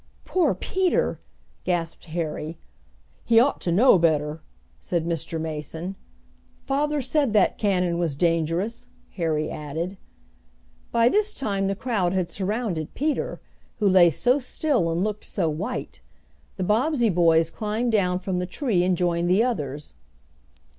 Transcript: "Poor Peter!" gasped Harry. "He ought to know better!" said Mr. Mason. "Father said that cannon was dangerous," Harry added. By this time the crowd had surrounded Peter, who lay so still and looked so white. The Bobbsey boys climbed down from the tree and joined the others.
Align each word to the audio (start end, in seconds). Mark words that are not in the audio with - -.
"Poor 0.25 0.55
Peter!" 0.55 1.19
gasped 1.63 2.05
Harry. 2.05 2.57
"He 3.23 3.39
ought 3.39 3.61
to 3.61 3.71
know 3.71 3.99
better!" 3.99 4.41
said 4.79 5.05
Mr. 5.05 5.39
Mason. 5.39 5.95
"Father 6.65 7.03
said 7.03 7.33
that 7.33 7.59
cannon 7.59 7.99
was 7.99 8.15
dangerous," 8.15 8.87
Harry 9.11 9.47
added. 9.51 9.97
By 10.91 11.07
this 11.07 11.35
time 11.35 11.67
the 11.67 11.75
crowd 11.75 12.13
had 12.13 12.31
surrounded 12.31 12.95
Peter, 12.95 13.41
who 13.77 13.87
lay 13.87 14.09
so 14.09 14.39
still 14.39 14.89
and 14.89 15.03
looked 15.03 15.23
so 15.23 15.47
white. 15.51 16.01
The 16.57 16.63
Bobbsey 16.63 17.09
boys 17.09 17.51
climbed 17.51 17.91
down 17.91 18.17
from 18.17 18.39
the 18.39 18.47
tree 18.47 18.83
and 18.83 18.97
joined 18.97 19.29
the 19.29 19.43
others. 19.43 19.93